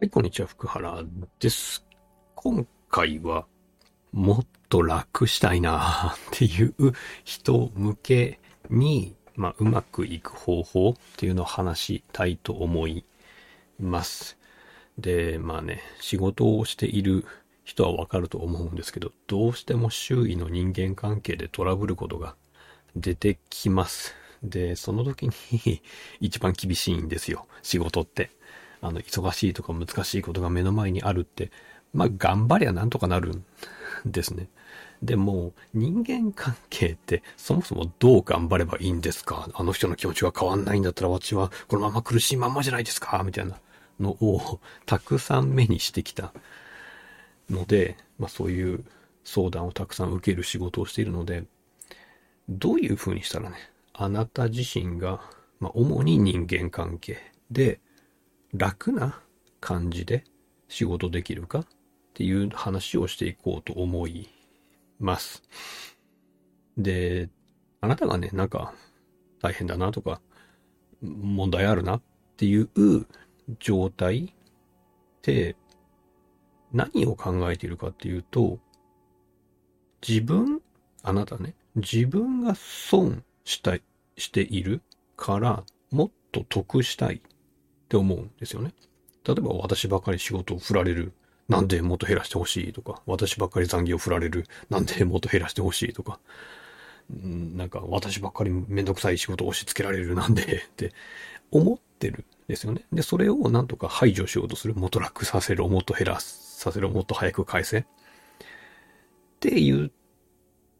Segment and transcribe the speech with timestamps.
[0.00, 1.04] はい、こんにちは、福原
[1.40, 1.84] です。
[2.34, 3.46] 今回は、
[4.12, 6.74] もっと楽したいな っていう
[7.22, 8.40] 人向け
[8.70, 13.04] に、まあ、うまくいく方法っていうのを話したいと思い
[13.78, 14.38] ます。
[14.96, 17.26] で、まあね、仕事をしている
[17.64, 22.36] 人はわかると思うんですけど、どうしても周囲の人間関係でトラブることが
[22.96, 24.14] 出てきます。
[24.42, 25.82] で、その時に
[26.20, 28.30] 一番厳しいんですよ、仕事って。
[28.82, 31.50] あの、忙しいとか難しいことが目の前にあるって、
[31.92, 33.44] まあ、頑張りゃなんとかなるん
[34.06, 34.48] ですね。
[35.02, 39.48] でも、人間関係ってそもそもどう頑張ればいいんですか？
[39.54, 43.22] あの人の気持ちが変わんないんだったら私はこのまま苦しいまんまじゃないですか？
[43.24, 43.56] みたいな
[43.98, 46.34] のをたくさん目にしてきた
[47.48, 48.84] ので、まあそういう
[49.24, 51.44] 相談をたくさん受ける仕事をしているので、
[52.50, 53.56] どういう風にしたらね、
[53.94, 55.22] あなた自身が、
[55.60, 57.16] まあ主に人間関係
[57.50, 57.80] で
[58.52, 59.20] 楽な
[59.60, 60.24] 感じで
[60.68, 61.66] 仕事できるかっ
[62.14, 64.28] ていう話をしていこうと思い
[64.98, 65.42] ます。
[66.76, 67.28] で、
[67.80, 68.74] あなたがね、なんか
[69.40, 70.20] 大変だなとか
[71.02, 72.02] 問題あるなっ
[72.36, 72.68] ていう
[73.58, 75.56] 状態って
[76.72, 78.58] 何を考えているかっていうと、
[80.06, 80.60] 自分、
[81.02, 83.76] あなたね、自分が損した、
[84.16, 84.82] している
[85.16, 87.22] からもっと得したい
[87.90, 88.72] って思うんですよね。
[89.26, 91.12] 例えば私ばっかり仕事を振られる。
[91.48, 94.46] なんでもっと減らしてほしいとか、私ばっかり残業振られる。
[94.68, 96.20] なんでもっと減らしてほしいとか、
[97.10, 100.92] なんか私ばっかりめんどくさい仕事を押し付けられるなんでって
[101.50, 102.84] 思ってるんですよね。
[102.92, 104.74] で、それをなんとか排除しようとする。
[104.76, 107.78] もっと楽させろ、もっと減らさせろ、もっと早く返せ。
[107.80, 107.84] っ
[109.40, 109.90] て言っ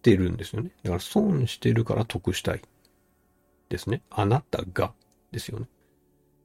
[0.03, 0.71] てるんですよね。
[0.85, 2.63] だから損してるから得したい。
[3.69, 4.03] ですね。
[4.11, 4.93] あなたが
[5.33, 5.67] ですよね。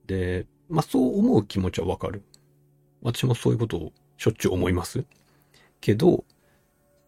[0.08, 2.24] で、まあそう思う気持ちはわかる。
[3.02, 5.06] 私もそういうことをしょっちゅう思います。
[5.82, 6.26] けど、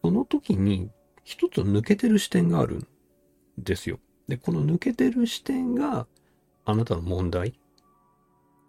[0.03, 0.89] その時に
[1.23, 2.87] 一つ抜けてる視点があるん
[3.57, 3.99] ですよ。
[4.27, 6.07] で、この抜けてる視点が
[6.65, 7.59] あなたの問題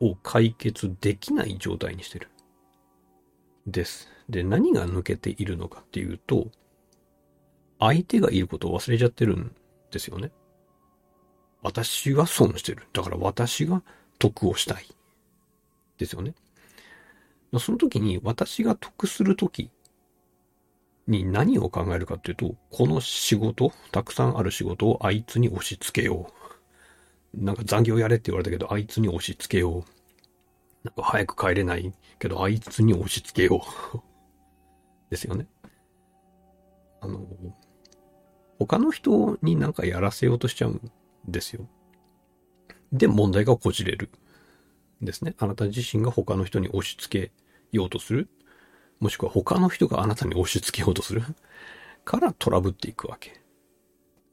[0.00, 2.28] を解決できない状態にしてる。
[3.66, 4.09] です。
[4.28, 6.50] で、何が抜けているのかっていうと、
[7.78, 9.54] 相手がいることを忘れちゃってるん
[9.91, 10.32] ですよね。
[11.62, 12.84] 私は損してる。
[12.93, 13.82] だから私が
[14.19, 14.87] 得をしたい。
[15.99, 16.34] ですよね。
[17.59, 19.71] その時に私が得する時
[21.06, 26.31] に何を考えるかっていうと、この仕事、たくさんある仕事をあいつに押し付けよ
[27.34, 27.45] う。
[27.45, 29.84] なんか残業やれって言われたけど、あいつに押し付けよう。
[30.84, 33.62] なんか早く帰れないけど、あいつに押し付けよ
[33.95, 33.99] う。
[35.11, 35.47] ですよね。
[37.01, 37.27] あの、
[38.59, 40.93] 他の人になんかやらせようとしちゃうん
[41.27, 41.67] ですよ。
[42.93, 44.10] で、問題がこじれる。
[45.00, 45.34] ですね。
[45.38, 47.32] あなた自身が他の人に押し付け
[47.72, 48.28] ようとする。
[49.00, 51.22] もしくは他の人があなたに押し付けようとする。
[52.04, 53.41] からトラブっていくわけ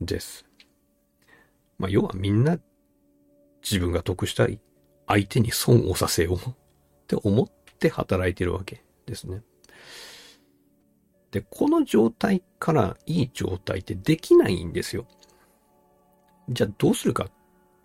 [0.02, 0.46] です。
[1.78, 2.58] まあ、要はみんな
[3.62, 4.60] 自分が得したい
[5.08, 6.54] 相手に損をさせようっ
[7.08, 7.48] て思っ
[7.80, 9.42] て働いてるわけですね。
[11.32, 15.06] で、この状態からいい状態ってできないんですよ。
[16.50, 17.28] じゃあどうするか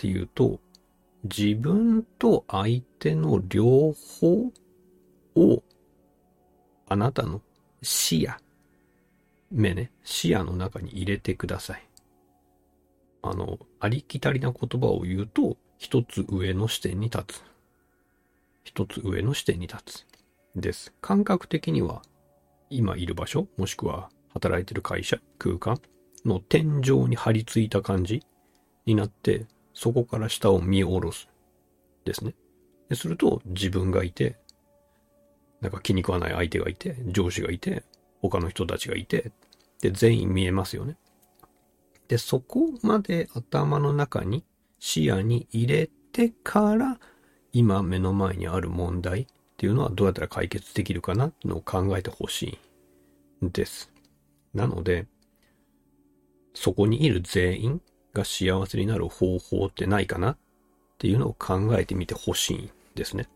[0.01, 0.61] ていうと、
[1.25, 4.51] 自分と相手の両方
[5.37, 5.63] を
[6.89, 7.43] あなたの
[7.83, 8.33] 視野、
[9.51, 11.87] 目ね、視野の中に入れてください。
[13.21, 17.43] あの、ありきたりな言葉を言うと、一つ上の視点に立つ。
[18.65, 20.07] 一つ上の視点に立つ。
[20.57, 20.95] です。
[21.03, 22.01] 感覚的には、
[22.71, 25.79] 今いる場所、もしくは働いてる会社、空間
[26.25, 28.23] の天井に張り付いた感じ
[28.87, 31.29] になって、そこから下を見下ろす。
[32.05, 32.35] ですね。
[32.89, 34.39] ですると、自分がいて、
[35.61, 37.85] なんか気に食わない相手がいて、上司がいて、
[38.21, 39.33] 他の人たちがいて、
[39.81, 40.97] で、全員見えますよね。
[42.09, 44.45] で、そこまで頭の中に
[44.79, 46.99] 視野に入れてから、
[47.53, 52.59] 今目の前にある問題っていうのはどうやったら解決できるかなっていうのを考えてほし
[53.43, 53.93] いんです。
[54.55, 55.07] なので、
[56.55, 60.37] そこにいる全員が幸せになる方法ってないかなっ
[60.99, 63.29] ていうのを考えてみてほしいんですね。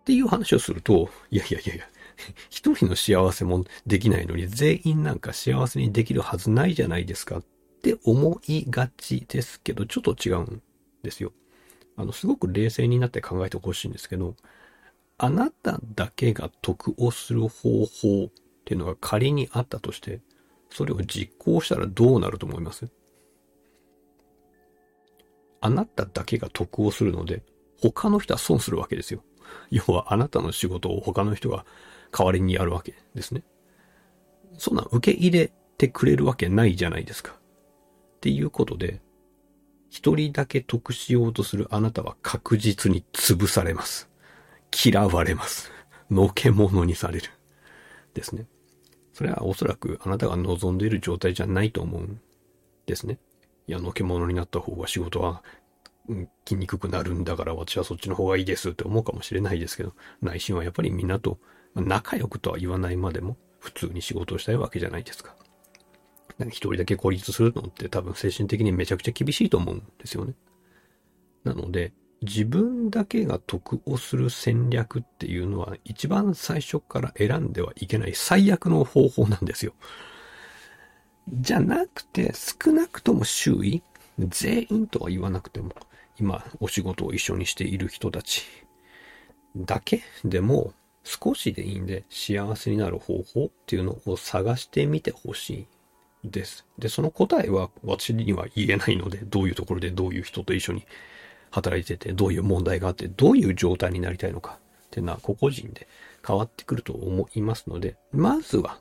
[0.00, 1.88] っていう話をすると、いやいやいやいや、
[2.50, 7.44] 一人の幸せもできないのに全員なんか幸せにできるはずないじゃないですかっ
[7.82, 10.62] て思いがちですけど、ちょっと違うん
[11.02, 11.32] ですよ。
[11.96, 14.36] あの、すごく冷静になって考えてほしいんですけど、
[15.18, 18.30] あなただけが得をする方法っ
[18.64, 20.20] ていうのが仮にあったとして、
[20.70, 22.88] それを実行したらどうなると思います？
[25.60, 27.42] あなただけが得をするので、
[27.82, 29.22] 他の人は損するわけですよ。
[29.70, 31.66] 要はあなたの仕事を他の人が
[32.16, 33.42] 代わりにやるわけですね。
[34.56, 37.32] そんな受け入れてくれるわけないじゃないですか。
[37.32, 39.00] っていうことで、
[39.88, 44.08] 一人だけ得しようとするあなたは確実に潰されます。
[44.84, 45.72] 嫌われます。
[46.10, 47.28] のけ者にされる。
[48.14, 48.46] ですね。
[49.12, 52.20] それはおそらくあなたが望んでいる状態じゃないと思うん
[52.86, 53.18] ですね。
[53.66, 55.42] いや、のけ者になった方が仕事は、
[56.08, 61.38] うん、きにくくなるんだから私はそっちの方がいいですって思うかもしれないですけど、内心はやっぱりみんなと
[61.74, 65.36] 仲良くとは言わないまでも普通に仕事をしたいわけじゃないですか。
[66.48, 70.34] 一人だけ孤立するのって多分精神的にめちゃくちゃ厳しいと思うんですよね。
[71.44, 71.92] なので、
[72.22, 79.72] 自分だけが得をする戦略っていうのは一番最初から選んではいけない最悪の方法なんですよ。
[81.32, 83.82] じゃなくて少なくとも周囲、
[84.18, 85.70] 全員とは言わなくても
[86.18, 88.44] 今お仕事を一緒にしている人たち
[89.56, 90.74] だけでも
[91.04, 95.66] 少しでいいんで幸せになる方法っていうのを探してみてほし
[96.24, 96.66] いです。
[96.78, 100.86] で、その答えは私には言えないので、どういうところでどういう人と一緒に
[101.50, 105.88] 働いてて、どういう問題があって、どういう状態になりたいのかっていうのは個々人で
[106.26, 108.80] 変わってくると思いますので、まずは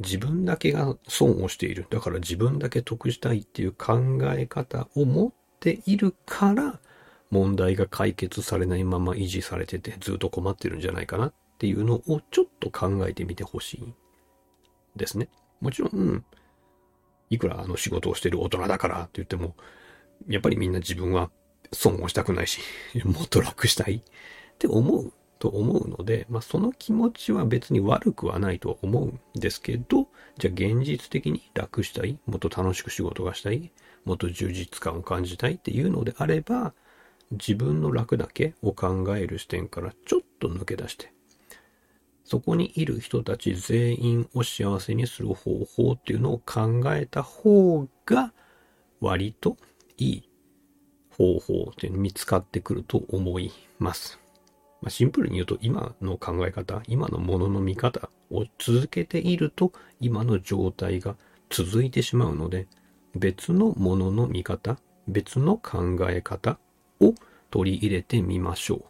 [0.00, 1.86] 自分だけが損をしている。
[1.90, 6.80] だから自分だけ得したいっていう考え方を持っているから、
[7.30, 13.94] 問題が解決されないまま維持されててずっと困ってるんじゃないかなっていうのをちょっと考えてみてほしい
[14.94, 15.28] ですね。
[15.60, 16.24] もちろん、
[17.30, 19.56] いくらあの仕事をしてる大人だからって言っても、
[20.28, 21.30] やっぱりみんな自分は
[21.72, 22.60] 損をしたくないし、
[23.04, 23.96] もっと楽したい。
[23.96, 24.02] っ
[24.58, 30.08] て思うと思うので、まあ、その気持ちは別に悪くはないとは思うんですけど、
[30.38, 33.70] じゃあ現実的に楽したい、もっと楽しく仕事がしたい、
[34.04, 36.72] もっと充実感を感じたいっていうのであれば、
[37.30, 41.12] 自分の楽だけを考える視点からちょっと抜け出して、
[42.24, 48.32] そこにいる人たち全員を幸せにする方法っていうのを考えた方が
[49.00, 49.56] 割と
[49.98, 50.30] いい。
[51.16, 54.18] 方法っていうの見つかってくると思います。
[54.82, 61.16] まあ、シンプルに言うと今の考え方、今のものの見方を続けていると今の状態が
[61.48, 62.66] 続いてしまうので
[63.14, 64.78] 別のものの見方、
[65.08, 66.58] 別の考え方
[67.00, 67.14] を
[67.50, 68.82] 取り入れてみましょうっ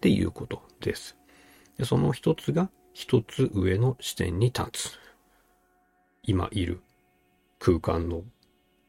[0.00, 1.16] ていうことです。
[1.78, 4.98] でその一つが一つ上の視点に立つ。
[6.22, 6.80] 今いる
[7.58, 8.22] 空間の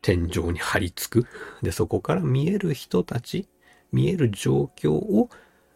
[0.03, 1.27] 天井に張り付く。
[1.63, 3.47] で、そこから見える人たち、
[3.91, 5.29] 見える状況を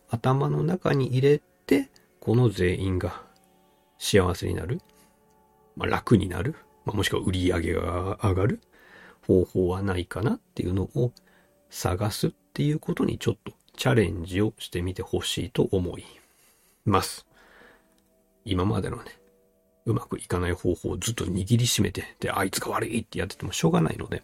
[0.10, 1.90] 頭の中に入れて、
[2.20, 3.24] この全員が
[3.98, 4.82] 幸せになる。
[5.76, 6.56] まあ、楽になる。
[6.86, 8.60] まあ、もしくは売り上げが上がる
[9.26, 11.14] 方法はないかなっていうのを
[11.70, 16.06] 探すっていうことにちょっとチャレンジをしてみてほしいと思い
[16.86, 17.26] ます。
[18.44, 19.04] 今までのね、
[19.88, 24.22] うまくいかない方法をずっと握りしめて、で、あいつが悪いってやっててもしょうがないので、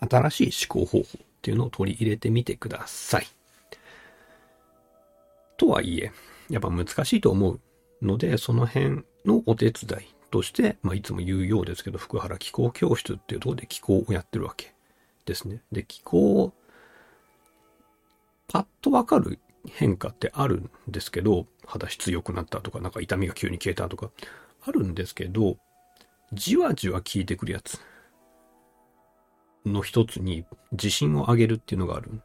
[0.00, 3.26] 新しい思考方法っていうのを取り入れてみてください。
[5.58, 6.12] とはいえ、
[6.48, 7.60] やっぱ難しいと思う
[8.00, 14.72] ので、その辺のお手伝いとして、まあ、いつも言うようですけど、福原気候教室っていうところで気候をやってるわけ
[15.26, 15.60] ですね。
[15.72, 16.54] で、気候を、
[18.48, 19.38] パッとわかる
[19.68, 24.10] 変化ってあるんですけど、肌質良くなったとか、なんか痛みが急に消えたとか、
[24.66, 25.56] あるんですけど、
[26.32, 27.78] じわじわ効いてくるやつ
[29.66, 32.22] の一つに自信を上げるっていうのがあるん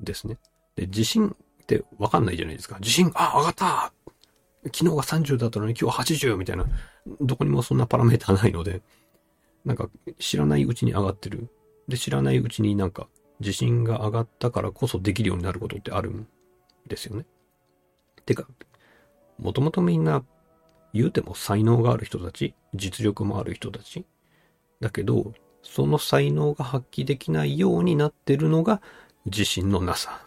[0.00, 0.38] ですね。
[0.76, 2.78] で、自信ってわかんないじゃないですか。
[2.80, 3.92] 自信、あ、上がった
[4.64, 6.66] 昨日が30だったのに今日は80みたいな、
[7.20, 8.82] どこにもそんなパラメータないので、
[9.64, 11.48] なんか知らないうちに上がってる。
[11.88, 13.08] で、知らないうちになんか
[13.40, 16.26] 自信が上がったからこそできるようになることってあるん
[16.86, 17.24] ですよね。
[18.26, 18.46] てか、
[19.38, 20.22] もともとみんな
[20.92, 24.04] 言うても才能がある人たち、実力もある人たち。
[24.80, 25.32] だけど、
[25.62, 28.80] その才能が発揮できないようになってるのが
[29.26, 30.24] 自信のなさ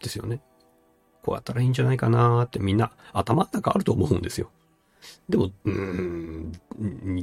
[0.00, 0.40] ですよね。
[1.22, 4.50] こうやったらいいんじゃないかなーってみんな頭の中あると思うんですよ。
[5.28, 6.52] でも、うーん、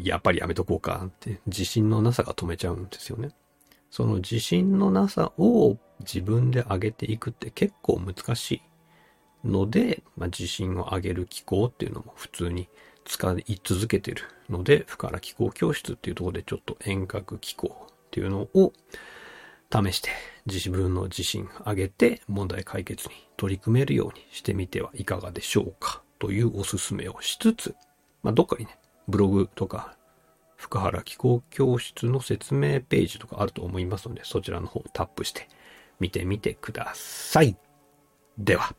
[0.04, 3.30] やっぱりやめとこうかって自信のなさが止めちゃうんですよね。
[3.90, 8.62] その自信のなさを自分で上げていくって結構難しい。
[9.44, 12.68] ので、まあ、自信を上げる機構っていうのも普通に
[13.06, 18.74] 使い続けてるので、不から気候教室っていうところでちょっと遠隔機構っていうのを
[19.72, 20.10] 試して
[20.46, 26.02] 自分の自信上げて問題解決に取り組めるようにしてみてはいかがでしょうか？
[26.18, 27.76] というおすすめをしつつ、
[28.24, 28.78] まあ、どっかにね、
[29.08, 29.96] ブログとか
[30.58, 35.48] 福原気候教室の説明ページとかあると思いますので、そちらの方をタップして
[36.00, 37.56] 見てみてください。
[38.38, 38.76] では。